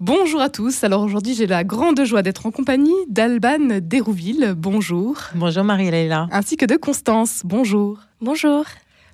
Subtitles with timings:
[0.00, 0.84] Bonjour à tous.
[0.84, 4.54] Alors aujourd'hui, j'ai la grande joie d'être en compagnie d'Alban Dérouville.
[4.56, 5.18] Bonjour.
[5.34, 6.28] Bonjour Marie-Léla.
[6.30, 7.42] Ainsi que de Constance.
[7.44, 7.98] Bonjour.
[8.20, 8.64] Bonjour.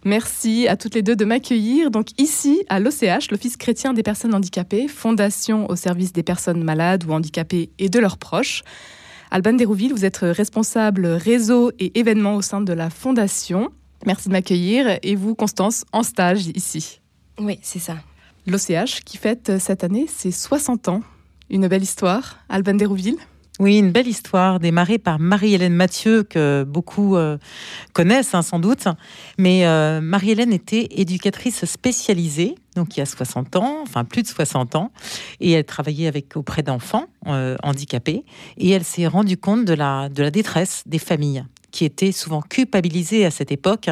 [0.04, 1.90] Merci à toutes les deux de m'accueillir.
[1.90, 7.04] Donc ici, à l'OCH, l'Office chrétien des personnes handicapées, fondation au service des personnes malades
[7.04, 8.62] ou handicapées et de leurs proches.
[9.30, 13.70] Alban Dérouville, vous êtes responsable réseau et événements au sein de la fondation.
[14.04, 14.98] Merci de m'accueillir.
[15.02, 17.00] Et vous, Constance, en stage ici.
[17.38, 17.96] Oui, c'est ça.
[18.46, 21.02] L'OCH qui fête cette année ses 60 ans.
[21.50, 22.38] Une belle histoire.
[22.48, 23.16] Alban Dérouville
[23.60, 27.38] oui, une belle histoire démarrée par Marie-Hélène Mathieu, que beaucoup euh,
[27.92, 28.88] connaissent hein, sans doute.
[29.38, 34.26] Mais euh, Marie-Hélène était éducatrice spécialisée, donc il y a 60 ans, enfin plus de
[34.26, 34.90] 60 ans,
[35.38, 38.24] et elle travaillait avec, auprès d'enfants euh, handicapés.
[38.56, 43.30] Et elle s'est rendue compte de la, détresse des familles, qui étaient souvent culpabilisées à
[43.30, 43.88] cette époque,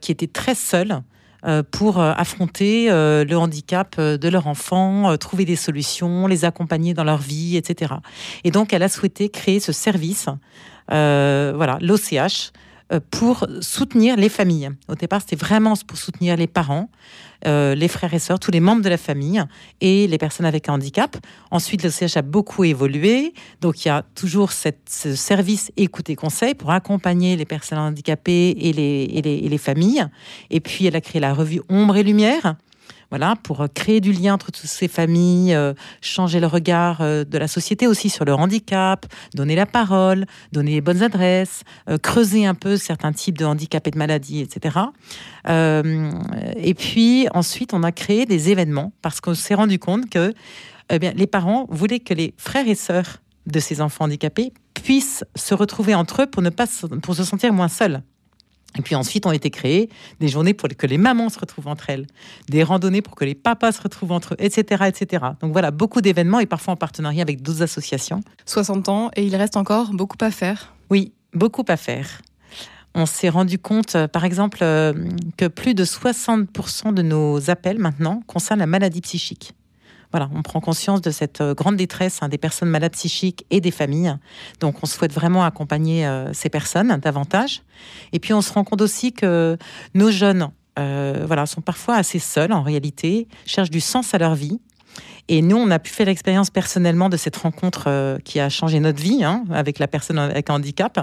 [0.00, 1.00] qui étaient très seules euh,
[1.70, 7.04] pour euh, affronter euh, le handicap de leur enfant, trouver des solutions, les accompagner dans
[7.04, 7.94] leur vie, etc.
[8.44, 10.26] Et donc, elle a souhaité créer ce service,
[10.88, 12.58] voilà, l'OCH, euh,
[13.10, 14.70] pour soutenir les familles.
[14.88, 16.88] Au départ, c'était vraiment pour soutenir les parents,
[17.46, 19.42] euh, les frères et sœurs, tous les membres de la famille
[19.80, 21.16] et les personnes avec un handicap.
[21.50, 23.34] Ensuite, le CH a beaucoup évolué.
[23.60, 28.56] Donc, il y a toujours ce service écoute et conseil pour accompagner les personnes handicapées
[28.58, 30.06] et les, et les, et les familles.
[30.50, 32.56] Et puis, elle a créé la revue Ombre et Lumière
[33.10, 37.24] voilà, pour euh, créer du lien entre toutes ces familles, euh, changer le regard euh,
[37.24, 41.62] de la société aussi sur le handicap, donner la parole, donner les bonnes adresses,
[42.02, 44.78] creuser un peu certains types de handicap et de maladies, etc.
[45.46, 50.34] et puis ensuite, on a créé des événements parce qu'on s'est rendu compte que
[50.90, 55.24] eh bien, les parents voulaient que les frères et sœurs de ces enfants handicapés puissent
[55.36, 56.66] se retrouver entre eux pour ne pas
[57.02, 58.02] pour se sentir moins seuls.
[58.76, 59.88] Et puis ensuite ont été créées
[60.20, 62.06] des journées pour que les mamans se retrouvent entre elles,
[62.48, 64.84] des randonnées pour que les papas se retrouvent entre eux, etc.
[64.86, 65.24] etc.
[65.40, 68.20] Donc voilà, beaucoup d'événements et parfois en partenariat avec d'autres associations.
[68.46, 70.74] 60 ans et il reste encore beaucoup à faire.
[70.90, 72.20] Oui, beaucoup à faire.
[72.94, 74.92] On s'est rendu compte, euh, par exemple, euh,
[75.36, 79.54] que plus de 60% de nos appels maintenant concernent la maladie psychique
[80.10, 83.60] voilà, on prend conscience de cette euh, grande détresse hein, des personnes malades psychiques et
[83.60, 84.16] des familles.
[84.60, 87.62] Donc, on souhaite vraiment accompagner euh, ces personnes davantage.
[88.12, 89.58] Et puis, on se rend compte aussi que
[89.94, 90.48] nos jeunes,
[90.78, 94.60] euh, voilà, sont parfois assez seuls en réalité, cherchent du sens à leur vie.
[95.28, 99.00] Et nous, on a pu faire l'expérience personnellement de cette rencontre qui a changé notre
[99.02, 100.98] vie hein, avec la personne avec un handicap.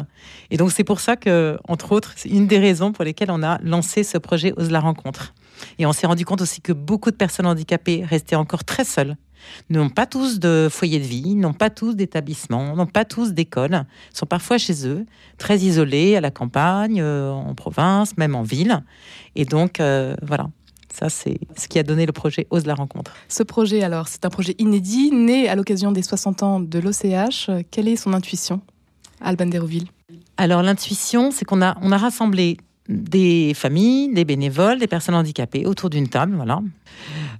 [0.50, 3.44] Et donc, c'est pour ça que, entre autres, c'est une des raisons pour lesquelles on
[3.44, 5.34] a lancé ce projet Ose la rencontre.
[5.78, 9.16] Et on s'est rendu compte aussi que beaucoup de personnes handicapées restaient encore très seules
[9.70, 13.86] n'ont pas tous de foyer de vie, n'ont pas tous d'établissement, n'ont pas tous d'école,
[14.14, 15.06] sont parfois chez eux,
[15.38, 18.84] très isolés à la campagne, euh, en province, même en ville.
[19.36, 20.50] Et donc, euh, voilà.
[20.96, 23.12] Ça, c'est ce qui a donné le projet Ose la rencontre.
[23.28, 27.50] Ce projet, alors, c'est un projet inédit, né à l'occasion des 60 ans de l'OCH.
[27.70, 28.62] Quelle est son intuition,
[29.20, 29.88] Alban Dérouville
[30.38, 32.56] Alors, l'intuition, c'est qu'on a, on a rassemblé
[32.88, 36.62] des familles, des bénévoles, des personnes handicapées autour d'une table, voilà,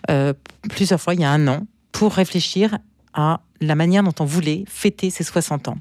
[0.10, 0.34] euh,
[0.70, 2.78] plusieurs fois il y a un an, pour réfléchir
[3.14, 5.78] à la manière dont on voulait fêter ces 60 ans.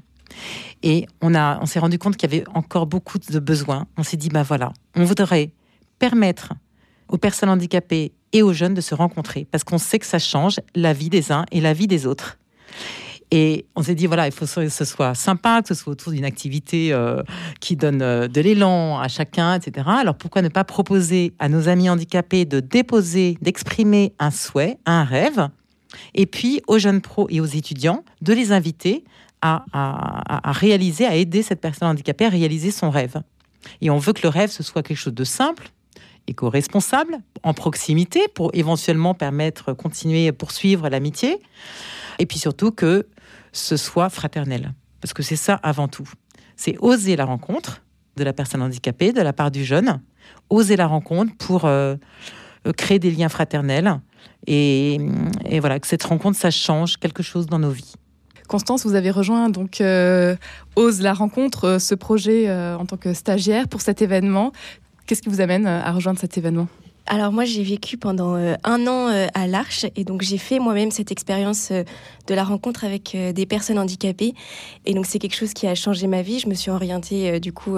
[0.81, 3.85] Et on, a, on s'est rendu compte qu'il y avait encore beaucoup de besoins.
[3.97, 5.51] On s'est dit, bah voilà, on voudrait
[5.99, 6.53] permettre
[7.09, 10.59] aux personnes handicapées et aux jeunes de se rencontrer, parce qu'on sait que ça change
[10.75, 12.37] la vie des uns et la vie des autres.
[13.31, 16.11] Et on s'est dit, voilà, il faut que ce soit sympa, que ce soit autour
[16.11, 17.23] d'une activité euh,
[17.59, 19.87] qui donne euh, de l'élan à chacun, etc.
[19.89, 25.03] Alors pourquoi ne pas proposer à nos amis handicapés de déposer, d'exprimer un souhait, un
[25.03, 25.49] rêve,
[26.13, 29.03] et puis aux jeunes pros et aux étudiants de les inviter
[29.41, 29.61] à,
[30.45, 33.21] réaliser, à aider cette personne handicapée à réaliser son rêve.
[33.81, 35.69] Et on veut que le rêve, ce soit quelque chose de simple,
[36.27, 41.39] éco-responsable, en proximité, pour éventuellement permettre, continuer, poursuivre l'amitié.
[42.19, 43.07] Et puis surtout que
[43.51, 44.73] ce soit fraternel.
[45.01, 46.09] Parce que c'est ça avant tout.
[46.55, 47.81] C'est oser la rencontre
[48.15, 50.01] de la personne handicapée, de la part du jeune,
[50.49, 51.95] oser la rencontre pour euh,
[52.77, 53.99] créer des liens fraternels
[54.47, 54.99] et,
[55.59, 57.93] voilà, que cette rencontre, ça change quelque chose dans nos vies.
[58.47, 60.35] Constance, vous avez rejoint donc euh,
[60.75, 64.51] Ose la rencontre, euh, ce projet en tant que stagiaire pour cet événement.
[65.05, 66.67] Qu'est-ce qui vous amène à rejoindre cet événement?
[67.07, 70.57] Alors moi j'ai vécu pendant euh, un an euh, à l'Arche et donc j'ai fait
[70.57, 71.83] moi-même cette expérience euh,
[72.25, 74.33] de la rencontre avec des personnes handicapées
[74.87, 76.39] et donc c'est quelque chose qui a changé ma vie.
[76.39, 77.77] Je me suis orientée du coup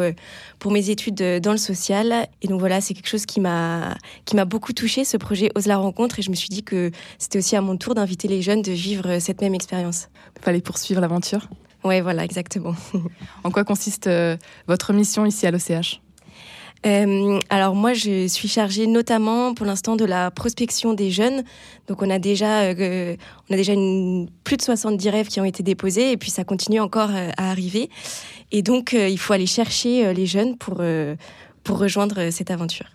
[0.60, 4.38] pour mes études dans le social et donc voilà c'est quelque chose qui m'a qui
[4.38, 7.40] m'a beaucoup touchée ce projet Ose la rencontre et je me suis dit que c'était
[7.40, 10.08] aussi à mon tour d'inviter les jeunes de vivre cette même expérience.
[10.42, 11.50] Fallait poursuivre l'aventure?
[11.84, 12.76] Oui voilà exactement.
[13.44, 14.10] en quoi consiste
[14.68, 16.00] votre mission ici à l'OCH
[16.86, 21.44] Euh, alors moi, je suis chargée notamment pour l'instant de la prospection des jeunes.
[21.88, 23.16] Donc on a déjà, euh,
[23.50, 23.74] on a déjà
[24.44, 27.50] plus de 70 rêves qui ont été déposés et puis ça continue encore euh, à
[27.50, 27.90] arriver.
[28.52, 30.82] Et donc il faut aller chercher les jeunes pour,
[31.64, 32.86] pour rejoindre cette aventure.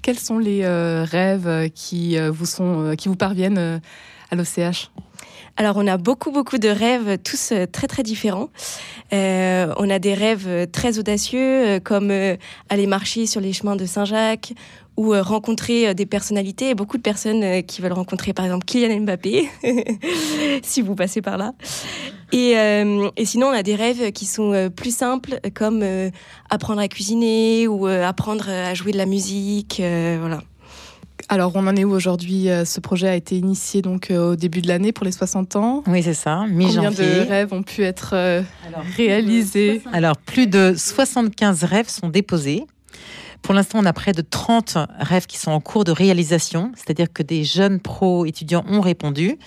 [0.00, 3.82] Quels sont les rêves qui, vous sont, qui vous parviennent
[4.30, 4.90] à l'OCH
[5.56, 8.48] alors on a beaucoup beaucoup de rêves, tous euh, très très différents.
[9.12, 12.10] Euh, on a des rêves euh, très audacieux comme
[12.70, 14.54] aller marcher sur les chemins de Saint-Jacques
[14.96, 19.48] ou rencontrer des personnalités, beaucoup de personnes qui veulent rencontrer par exemple Kylian Mbappé,
[20.62, 21.52] si vous passez par là.
[22.32, 25.82] Et, et, sinon, on a des rêves qui sont plus simples, comme
[26.50, 30.40] apprendre à cuisiner ou apprendre à jouer de la musique, voilà.
[31.32, 34.36] Alors, on en est où aujourd'hui euh, Ce projet a été initié donc euh, au
[34.36, 35.84] début de l'année pour les 60 ans?
[35.86, 36.90] Oui, c'est ça, mi-janvier.
[36.90, 38.42] Combien de rêves ont pu être euh,
[38.96, 39.80] réalisés?
[39.92, 42.64] Alors, plus de 75 rêves sont déposés.
[43.42, 47.12] Pour l'instant, on a près de 30 rêves qui sont en cours de réalisation, c'est-à-dire
[47.12, 49.38] que des jeunes pros étudiants ont répondu.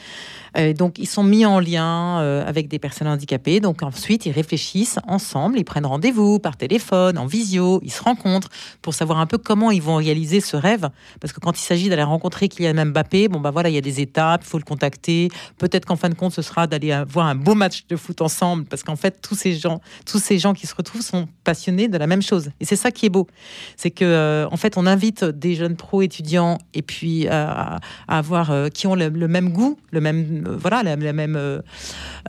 [0.58, 3.60] Euh, donc, ils sont mis en lien euh, avec des personnes handicapées.
[3.60, 8.50] Donc, ensuite, ils réfléchissent ensemble, ils prennent rendez-vous par téléphone, en visio, ils se rencontrent
[8.82, 10.90] pour savoir un peu comment ils vont réaliser ce rêve.
[11.20, 13.82] Parce que quand il s'agit d'aller rencontrer Kylian Mbappé, bon, bah voilà, il y a
[13.82, 15.30] des étapes, il faut le contacter.
[15.58, 18.66] Peut-être qu'en fin de compte, ce sera d'aller voir un beau match de foot ensemble.
[18.66, 21.98] Parce qu'en fait, tous ces gens, tous ces gens qui se retrouvent sont passionnés de
[21.98, 22.52] la même chose.
[22.60, 23.28] Et c'est ça qui est beau.
[23.76, 28.70] C'est que, euh, en fait, on invite des jeunes pros étudiants et puis à, avoir,
[28.74, 31.62] qui ont le, le même goût, le même euh, voilà, la, même, euh,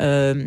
[0.01, 0.45] euh,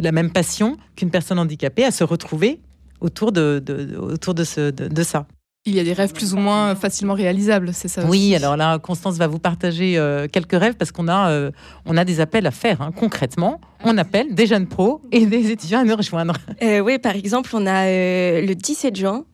[0.00, 2.60] la même passion qu'une personne handicapée à se retrouver
[3.00, 3.62] autour de,
[3.98, 5.26] autour de, ce, de, ça.
[5.66, 8.78] Il y a des rêves plus ou moins facilement réalisables, c'est ça Oui, alors là,
[8.78, 10.00] Constance va vous partager
[10.32, 11.50] quelques rêves parce qu'on a,
[11.84, 12.92] on a des appels à faire hein.
[12.92, 13.60] concrètement.
[13.82, 16.36] On appelle des jeunes pros et des étudiants à nous rejoindre.
[16.62, 19.24] oui, par exemple, on a le 17 juin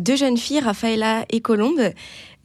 [0.00, 1.80] deux jeunes filles, Rafaela et Colombe,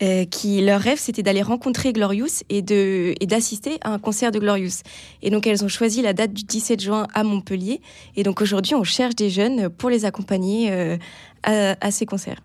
[0.03, 4.31] euh, qui leur rêve c'était d'aller rencontrer Glorious et de et d'assister à un concert
[4.31, 4.83] de Glorious.
[5.23, 7.81] Et donc elles ont choisi la date du 17 juin à Montpellier.
[8.15, 10.97] Et donc aujourd'hui on cherche des jeunes pour les accompagner euh,
[11.41, 12.41] à, ces concerts.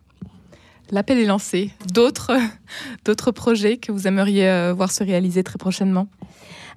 [0.90, 1.70] L'appel est lancé.
[1.93, 2.38] D'autres
[3.04, 6.08] d'autres projets que vous aimeriez euh, voir se réaliser très prochainement?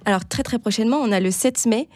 [0.04, 1.88] Alors très très prochainement, on a le 7 mai.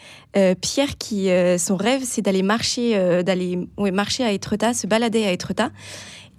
[0.62, 1.28] Pierre qui
[1.58, 5.70] son rêve c'est d'aller marcher, d'aller marcher à Etretat, se balader à Etretat.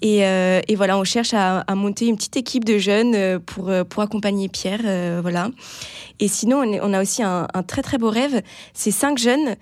[0.04, 3.84] Euh, et, voilà, on cherche à, monter une petite équipe de jeunes euh, pour, euh,
[3.84, 5.22] pour accompagner Pierre.
[5.22, 5.50] voilà.
[6.20, 8.42] Et sinon, on, a aussi un, très très beau rêve.
[8.74, 9.56] C'est cinq jeunes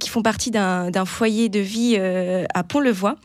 [0.00, 3.16] qui font partie d'un foyer de vie à Pont-le-Voix.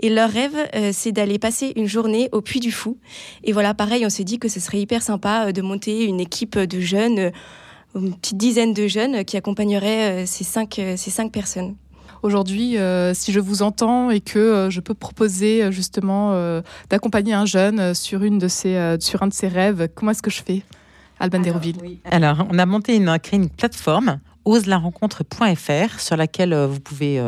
[0.00, 0.56] Et leur rêve,
[0.92, 2.96] c'est d'aller passer une journée au Puy du Fou.
[3.42, 6.56] Et voilà, pareil, on s'est dit que ce serait hyper sympa de monter une équipe
[6.56, 7.32] de jeunes,
[7.96, 11.74] une petite dizaine de jeunes qui accompagneraient ces, cinq, ces cinq personnes.
[12.22, 16.08] Aujourd'hui, euh, si je vous entends et que euh, je peux proposer euh, justement
[16.90, 20.30] d'accompagner un jeune sur, une de ses, sur un de ses rêves, comment est-ce que
[20.30, 20.62] je fais
[21.20, 21.76] Alban Dérouville.
[22.04, 27.22] Alors, on a monté une, créé une plateforme oselarencontre.fr sur laquelle vous pouvez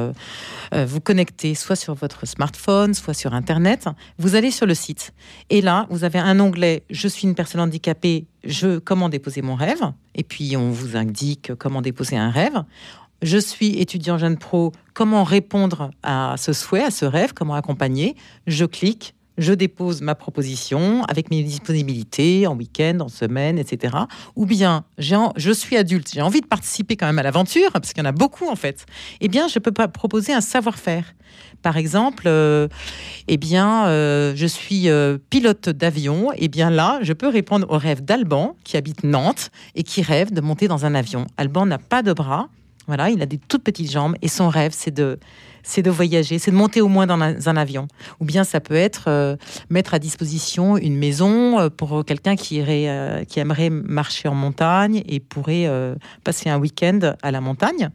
[0.72, 3.88] vous connecter soit sur votre smartphone, soit sur Internet.
[4.18, 5.12] Vous allez sur le site
[5.50, 9.54] et là, vous avez un onglet Je suis une personne handicapée, je comment déposer mon
[9.54, 9.82] rêve
[10.14, 12.62] et puis on vous indique comment déposer un rêve
[13.22, 18.16] je suis étudiant jeune pro, comment répondre à ce souhait, à ce rêve, comment accompagner?
[18.46, 23.96] Je clique, je dépose ma proposition avec mes disponibilités en week-end, en semaine, etc.
[24.36, 28.02] Ou bien je suis adulte, j'ai envie de participer quand même à l'aventure, parce qu'il
[28.02, 28.86] y en a beaucoup en fait.
[29.20, 31.14] Eh bien, je peux pas proposer un savoir-faire.
[31.62, 32.68] Par exemple, euh,
[33.28, 36.30] eh bien, euh, je suis euh, pilote d'avion.
[36.36, 40.32] Eh bien là, je peux répondre au rêve d'Alban, qui habite Nantes et qui rêve
[40.32, 41.26] de monter dans un avion.
[41.36, 42.48] Alban n'a pas de bras,
[42.90, 45.16] voilà, il a des toutes petites jambes et son rêve, c'est de,
[45.62, 47.86] c'est de voyager, c'est de monter au moins dans un, avion.
[48.18, 49.36] Ou bien ça peut être euh,
[49.68, 54.34] mettre à disposition une maison euh, pour quelqu'un qui irait, euh, qui aimerait marcher en
[54.34, 55.70] montagne et pourrait
[56.24, 57.90] passer un week-end à la montagne.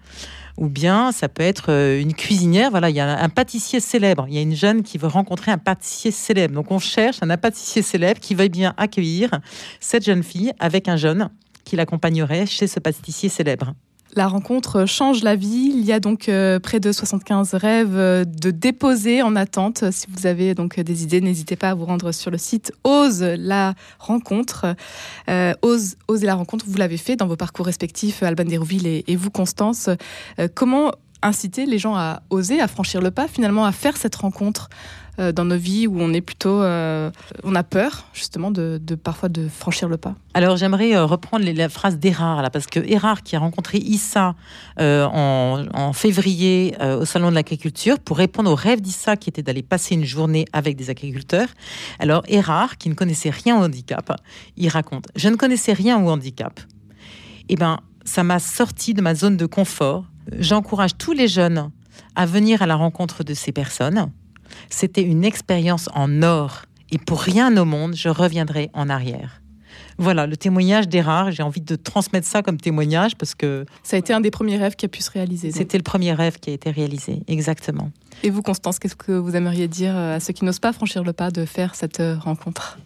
[0.57, 2.71] Ou bien ça peut être une cuisinière.
[2.71, 4.25] Voilà, il y a un pâtissier célèbre.
[4.29, 6.53] Il y a une jeune qui veut rencontrer un pâtissier célèbre.
[6.53, 9.31] Donc on cherche un pâtissier célèbre qui veuille bien accueillir
[9.81, 11.29] cette jeune fille avec un jeune
[11.65, 13.73] qui l'accompagnerait chez ce pâtissier célèbre.
[14.15, 15.73] La rencontre change la vie.
[15.73, 19.91] Il y a donc euh, près de 75 rêves euh, de déposer en attente.
[19.91, 23.21] Si vous avez donc des idées, n'hésitez pas à vous rendre sur le site Ose
[23.21, 24.73] la rencontre.
[25.27, 29.31] Euh, Ose, la rencontre, vous l'avez fait dans vos parcours respectifs, Alban Dérouville et vous,
[29.31, 29.89] Constance.
[30.53, 30.91] comment
[31.21, 34.69] inciter les gens à oser, à franchir le pas, finalement à faire cette rencontre?
[35.19, 37.11] Euh, dans nos vies où on est plutôt, euh,
[37.43, 40.15] on a peur justement de, parfois de franchir le pas.
[40.33, 44.35] Alors j'aimerais reprendre la phrase d'Erard là, parce que Erard qui a rencontré Issa
[44.79, 49.95] en, février au salon de l'agriculture pour répondre au rêve d'Issa qui était d'aller passer
[49.95, 51.47] une journée avec des agriculteurs.
[51.99, 54.19] Alors Erard qui ne connaissait rien au handicap,
[54.57, 56.59] il raconte je ne connaissais rien au handicap.
[57.47, 60.05] Eh ben ça m'a sorti de ma zone de confort.
[60.37, 61.71] J'encourage tous les jeunes
[62.15, 64.11] à venir à la rencontre de ces personnes.
[64.69, 69.41] C'était une expérience en or et pour rien au monde, je reviendrai en arrière.
[69.97, 73.65] Voilà, le témoignage d'Erard, j'ai envie de transmettre ça comme témoignage parce que...
[73.83, 75.51] Ça a été un des premiers rêves qui a pu se réaliser.
[75.51, 77.91] C'était le premier rêve qui a été réalisé, exactement.
[78.23, 81.13] Et vous, Constance, qu'est-ce que vous aimeriez dire à ceux qui n'osent pas franchir le
[81.13, 82.77] pas de faire cette rencontre?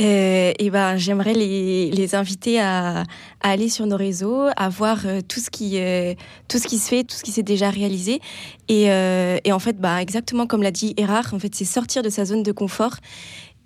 [0.00, 3.04] Euh, et ben, j'aimerais les, les inviter à, à,
[3.42, 6.14] aller sur nos réseaux, à voir euh, tout, ce qui, euh,
[6.48, 8.20] tout ce qui se fait, tout ce qui s'est déjà réalisé.
[8.68, 12.08] Et, et en fait, bah, exactement comme l'a dit Erard, en fait, c'est sortir de
[12.08, 12.96] sa zone de confort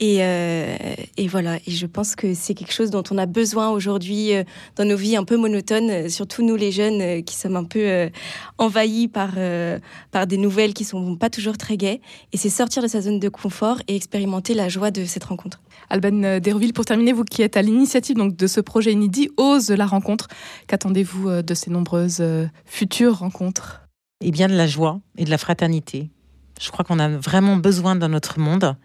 [0.01, 0.77] et, euh,
[1.17, 4.43] et, voilà, et je pense que c'est quelque chose dont on a besoin aujourd'hui euh,
[4.75, 8.11] dans nos vies un peu monotones, euh, surtout nous les jeunes qui sommes un peu
[8.59, 9.35] envahis par,
[10.11, 12.01] par des nouvelles qui sont pas toujours très gaies.
[12.33, 15.61] Et c'est sortir de sa zone de confort et expérimenter la joie de cette rencontre.
[15.91, 19.71] Alban Dérouville, pour terminer, vous qui êtes à l'initiative donc de ce projet inédit, Ose
[19.71, 20.29] la rencontre,
[20.67, 22.23] qu'attendez-vous de ces nombreuses
[22.65, 23.83] futures rencontres?
[24.23, 26.11] Eh bien de la joie et de la fraternité.
[26.61, 28.77] Je crois qu'on a vraiment besoin dans notre monde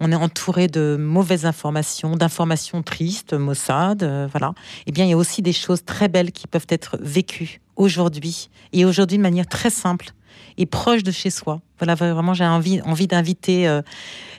[0.00, 4.52] on est entouré de mauvaises informations, d'informations tristes, Mossad, euh, voilà.
[4.86, 8.48] Eh bien, il y a aussi des choses très belles qui peuvent être vécues aujourd'hui
[8.72, 10.10] et aujourd'hui de manière très simple
[10.58, 11.60] et proche de chez soi.
[11.78, 13.82] Voilà, vraiment, j'ai envie, envie d'inviter euh,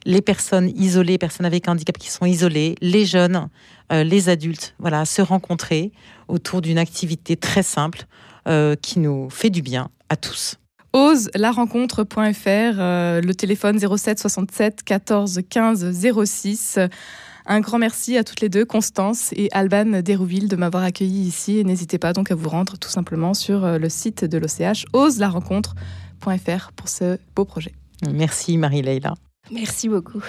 [0.05, 3.49] les personnes isolées, les personnes avec handicap qui sont isolées, les jeunes,
[3.91, 5.91] euh, les adultes, voilà, à se rencontrer
[6.27, 8.05] autour d'une activité très simple
[8.81, 10.57] qui nous fait du bien à tous
[10.93, 16.79] ose-la-rencontre.fr, euh, le téléphone 07 67 14 15 06.
[17.49, 21.59] Un grand merci à toutes les deux, Constance et Alban Dérouville, de m'avoir accueilli ici.
[21.59, 24.85] Et n'hésitez pas donc à vous rendre tout simplement sur euh, le site de l'OCH,
[24.91, 27.73] ose-la-rencontre.fr, pour ce beau projet.
[28.11, 29.13] Merci Marie-Leila.
[29.49, 30.21] Merci beaucoup.